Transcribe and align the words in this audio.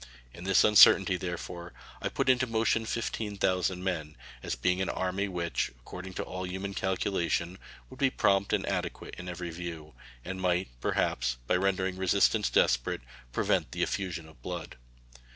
In 0.33 0.45
this 0.45 0.63
uncertainty, 0.63 1.15
therefore, 1.15 1.73
I 2.01 2.09
put 2.09 2.27
into 2.27 2.47
motion 2.47 2.87
fifteen 2.87 3.37
thousand 3.37 3.83
men, 3.83 4.15
as 4.41 4.55
being 4.55 4.81
an 4.81 4.89
army 4.89 5.27
which, 5.27 5.69
according 5.77 6.15
to 6.15 6.23
all 6.23 6.43
human 6.43 6.73
calculation, 6.73 7.59
would 7.91 7.99
be 7.99 8.09
prompt 8.09 8.51
and 8.51 8.65
adequate 8.65 9.13
in 9.19 9.29
every 9.29 9.51
view, 9.51 9.93
and 10.25 10.41
might, 10.41 10.69
perhaps, 10.81 11.37
by 11.45 11.55
rendering 11.55 11.97
resistance 11.97 12.49
desperate, 12.49 13.01
prevent 13.31 13.73
the 13.73 13.83
effusion 13.83 14.27
of 14.27 14.41
blood. 14.41 14.75